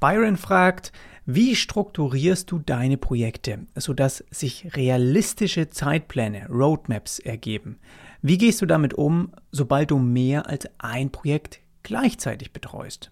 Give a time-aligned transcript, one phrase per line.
[0.00, 0.92] Byron fragt,
[1.26, 7.78] wie strukturierst du deine Projekte, sodass sich realistische Zeitpläne, Roadmaps ergeben?
[8.22, 13.10] Wie gehst du damit um, sobald du mehr als ein Projekt gleichzeitig betreust?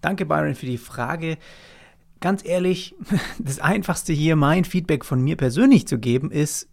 [0.00, 1.38] Danke, Byron, für die Frage.
[2.20, 2.94] Ganz ehrlich,
[3.38, 6.68] das Einfachste hier, mein Feedback von mir persönlich zu geben, ist,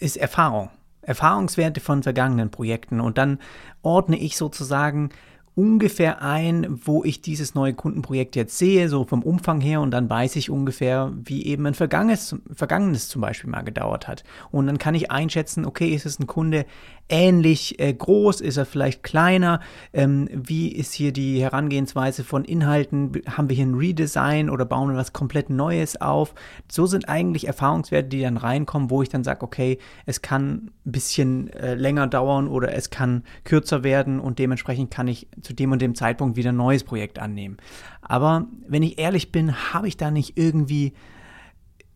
[0.00, 0.70] ist Erfahrung.
[1.02, 3.00] Erfahrungswerte von vergangenen Projekten.
[3.00, 3.38] Und dann
[3.82, 5.10] ordne ich sozusagen
[5.56, 10.08] ungefähr ein, wo ich dieses neue Kundenprojekt jetzt sehe, so vom Umfang her, und dann
[10.08, 14.22] weiß ich ungefähr, wie eben ein vergangenes, vergangenes zum Beispiel mal gedauert hat.
[14.50, 16.66] Und dann kann ich einschätzen, okay, ist es ein Kunde
[17.08, 19.60] ähnlich äh, groß, ist er vielleicht kleiner,
[19.92, 24.90] ähm, wie ist hier die Herangehensweise von Inhalten, haben wir hier ein Redesign oder bauen
[24.90, 26.34] wir was komplett Neues auf.
[26.70, 30.92] So sind eigentlich Erfahrungswerte, die dann reinkommen, wo ich dann sage, okay, es kann ein
[30.92, 34.20] bisschen äh, länger dauern oder es kann kürzer werden.
[34.20, 37.56] Und dementsprechend kann ich zu dem und dem Zeitpunkt wieder ein neues Projekt annehmen.
[38.02, 40.92] Aber wenn ich ehrlich bin, habe ich da nicht irgendwie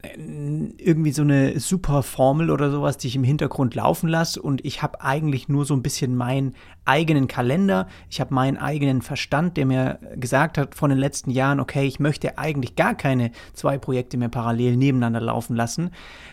[0.02, 4.40] irgendwie so eine super Formel oder sowas, die ich im Hintergrund laufen lasse.
[4.40, 9.02] Und ich habe eigentlich nur so ein bisschen meinen eigenen Kalender, ich habe meinen eigenen
[9.02, 13.30] Verstand, der mir gesagt hat von den letzten Jahren, okay, ich möchte eigentlich gar keine
[13.52, 15.90] zwei Projekte mehr parallel nebeneinander laufen lassen.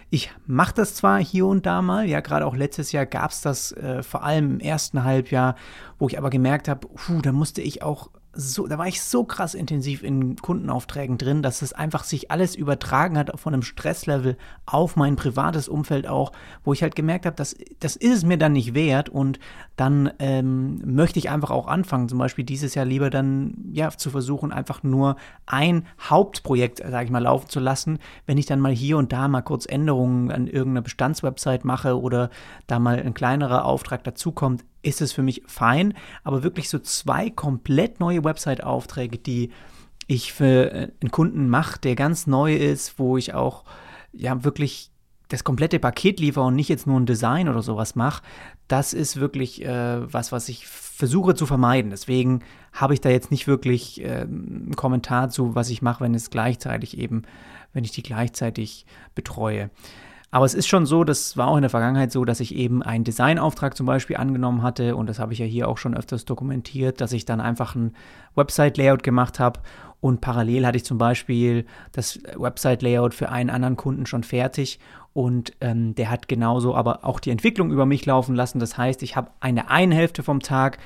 [0.10, 3.42] Ich mache das zwar hier und da mal, ja, gerade auch letztes Jahr gab es
[3.42, 5.56] das äh, vor allem im ersten Halbjahr,
[6.00, 6.88] wo ich aber gemerkt habe,
[7.22, 11.64] da musste ich auch so, da war ich so krass intensiv in Kundenaufträgen drin, dass
[11.64, 16.32] es einfach sich alles übertragen hat von einem Stresslevel auf mein privates Umfeld auch,
[16.64, 19.40] wo ich halt gemerkt habe, dass das ist es mir dann nicht wert und
[19.76, 24.12] dann ähm, möchte ich einfach auch anfangen, zum Beispiel dieses Jahr lieber dann ja zu
[24.12, 25.16] versuchen, einfach nur
[25.48, 29.28] ein Hauptprojekt, sage ich mal, laufen zu lassen, wenn ich dann mal hier und da
[29.28, 32.30] mal kurz Änderungen an irgendeiner Bestandswebsite mache oder
[32.68, 35.94] da mal ein kleinerer Auftrag dazukommt, ist es für mich fein.
[36.24, 39.52] Aber wirklich so zwei komplett neue Website-Aufträge, die
[40.08, 43.66] ich für äh, einen Kunden mache, der ganz neu ist, wo ich auch
[44.14, 44.92] ja wirklich
[45.30, 48.24] das komplette Paket liefere und nicht jetzt nur ein Design oder sowas mache,
[48.70, 51.92] das ist wirklich äh, was, was ich versuche zu vermeiden.
[51.92, 56.16] Deswegen habe ich da jetzt nicht wirklich äh, einen Kommentar zu, was ich mache, wenn
[56.16, 57.24] es gleichzeitig eben,
[57.74, 59.70] wenn ich die gleichzeitig betreue.
[60.30, 62.84] Aber es ist schon so, das war auch in der Vergangenheit so, dass ich eben
[62.84, 64.96] einen Designauftrag zum Beispiel angenommen hatte.
[64.96, 67.94] Und das habe ich ja hier auch schon öfters dokumentiert, dass ich dann einfach ein
[68.36, 69.62] Website-Layout gemacht habe.
[70.02, 74.80] Und parallel hatte ich zum Beispiel das Website-Layout für einen anderen Kunden schon fertig.
[75.14, 78.60] Und ähm, der hat genauso aber auch die Entwicklung über mich laufen lassen.
[78.60, 80.78] Das heißt, ich habe eine Hälfte vom Tag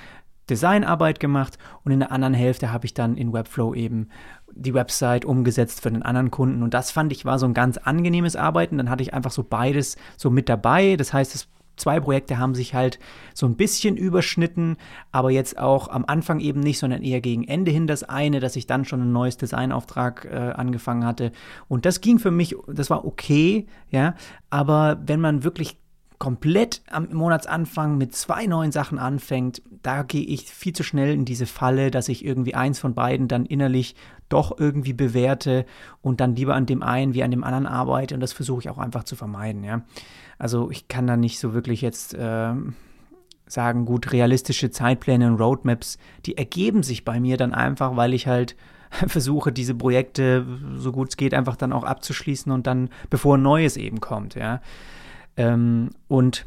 [0.52, 4.10] Designarbeit gemacht und in der anderen Hälfte habe ich dann in Webflow eben
[4.54, 6.62] die Website umgesetzt für den anderen Kunden.
[6.62, 8.78] Und das fand ich war so ein ganz angenehmes Arbeiten.
[8.78, 10.98] Dann hatte ich einfach so beides so mit dabei.
[10.98, 11.48] Das heißt, es
[11.78, 13.00] zwei Projekte haben sich halt
[13.34, 14.78] so ein bisschen überschnitten,
[15.12, 18.56] aber jetzt auch am Anfang eben nicht, sondern eher gegen Ende hin das eine, dass
[18.56, 21.32] ich dann schon ein neues Designauftrag äh, angefangen hatte.
[21.68, 24.16] Und das ging für mich, das war okay, ja,
[24.50, 25.81] aber wenn man wirklich
[26.22, 31.26] komplett am Monatsanfang mit zwei neuen Sachen anfängt, da gehe ich viel zu schnell in
[31.26, 33.96] diese Falle, dass ich irgendwie eins von beiden dann innerlich
[34.30, 35.66] doch irgendwie bewerte
[36.04, 38.14] und dann lieber an dem einen wie an dem anderen arbeite.
[38.14, 39.64] Und das versuche ich auch einfach zu vermeiden.
[39.64, 39.82] Ja?
[40.38, 42.54] Also ich kann da nicht so wirklich jetzt äh,
[43.48, 48.28] sagen, gut, realistische Zeitpläne und Roadmaps, die ergeben sich bei mir dann einfach, weil ich
[48.28, 48.56] halt
[48.92, 50.46] versuche, diese Projekte
[50.76, 54.36] so gut es geht einfach dann auch abzuschließen und dann, bevor ein neues eben kommt.
[54.36, 54.62] Ja?
[55.38, 56.46] Ähm, und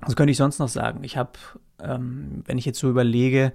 [0.00, 1.04] was könnte ich sonst noch sagen?
[1.04, 1.32] Ich habe,
[1.80, 3.52] ähm, wenn ich jetzt so überlege,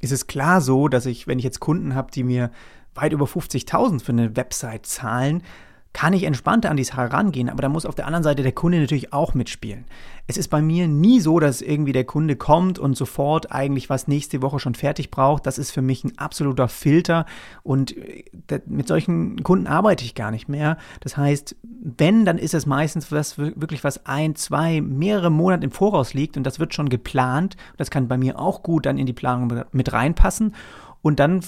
[0.00, 2.50] ist es klar so, dass ich, wenn ich jetzt Kunden habe, die mir
[2.94, 5.42] weit über 50.000 für eine Website zahlen,
[5.92, 8.52] kann ich entspannter an die Sache rangehen, aber da muss auf der anderen Seite der
[8.52, 9.84] Kunde natürlich auch mitspielen.
[10.32, 14.08] Es ist bei mir nie so, dass irgendwie der Kunde kommt und sofort eigentlich was
[14.08, 15.44] nächste Woche schon fertig braucht.
[15.44, 17.26] Das ist für mich ein absoluter Filter
[17.62, 18.24] und äh,
[18.64, 20.78] mit solchen Kunden arbeite ich gar nicht mehr.
[21.00, 25.70] Das heißt, wenn, dann ist es meistens was, wirklich was ein, zwei, mehrere Monate im
[25.70, 27.58] Voraus liegt und das wird schon geplant.
[27.76, 30.54] Das kann bei mir auch gut dann in die Planung mit reinpassen.
[31.02, 31.40] Und dann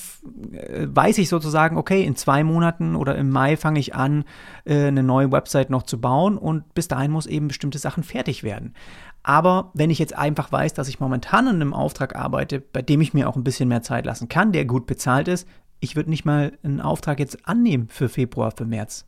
[0.53, 4.25] äh, weiß ich sozusagen, okay, in zwei Monaten oder im Mai fange ich an,
[4.65, 8.43] äh, eine neue Website noch zu bauen und bis dahin muss eben bestimmte Sachen fertig
[8.43, 8.74] werden.
[9.23, 13.01] Aber wenn ich jetzt einfach weiß, dass ich momentan an einem Auftrag arbeite, bei dem
[13.01, 15.49] ich mir auch ein bisschen mehr Zeit lassen kann, der gut bezahlt ist,
[15.81, 19.07] ich würde nicht mal einen Auftrag jetzt annehmen für Februar, für März.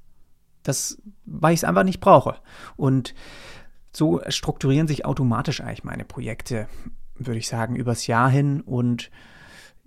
[0.63, 2.37] Das, weil ich es einfach nicht brauche.
[2.77, 3.15] Und
[3.93, 6.67] so strukturieren sich automatisch eigentlich meine Projekte,
[7.15, 9.11] würde ich sagen, übers Jahr hin und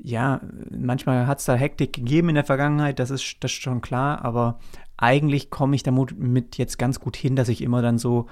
[0.01, 0.41] ja,
[0.71, 4.23] manchmal hat es da Hektik gegeben in der Vergangenheit, das ist, das ist schon klar,
[4.23, 4.59] aber
[4.95, 8.27] eigentlich komme ich damit jetzt ganz gut hin, dass ich immer dann so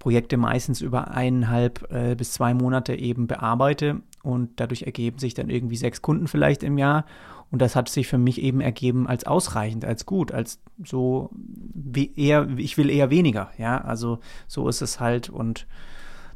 [0.00, 5.50] Projekte meistens über eineinhalb äh, bis zwei Monate eben bearbeite und dadurch ergeben sich dann
[5.50, 7.04] irgendwie sechs Kunden vielleicht im Jahr
[7.52, 12.12] und das hat sich für mich eben ergeben als ausreichend, als gut, als so wie
[12.16, 15.66] eher, ich will eher weniger, ja, also so ist es halt und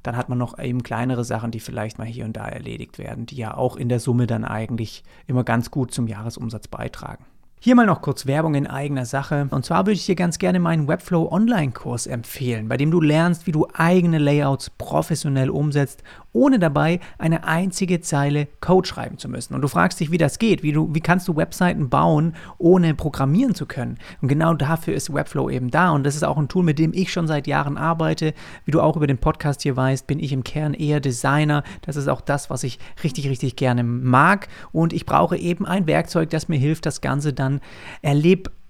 [0.03, 3.25] dann hat man noch eben kleinere Sachen, die vielleicht mal hier und da erledigt werden,
[3.25, 7.25] die ja auch in der Summe dann eigentlich immer ganz gut zum Jahresumsatz beitragen.
[7.65, 9.49] Hier mal noch kurz Werbung in eigener Sache.
[9.51, 13.47] Und zwar würde ich dir ganz gerne meinen Webflow Online-Kurs empfehlen, bei dem du lernst,
[13.47, 16.03] wie du eigene Layouts professionell umsetzt
[16.35, 19.55] ohne dabei eine einzige Zeile Code schreiben zu müssen.
[19.55, 22.95] Und du fragst dich, wie das geht, wie, du, wie kannst du Webseiten bauen, ohne
[22.95, 23.99] programmieren zu können.
[24.21, 25.91] Und genau dafür ist Webflow eben da.
[25.91, 28.35] Und das ist auch ein Tool, mit dem ich schon seit Jahren arbeite.
[28.65, 31.63] Wie du auch über den Podcast hier weißt, bin ich im Kern eher Designer.
[31.83, 34.49] Das ist auch das, was ich richtig, richtig gerne mag.
[34.73, 37.61] Und ich brauche eben ein Werkzeug, das mir hilft, das Ganze dann an,
[38.03, 38.51] erlebe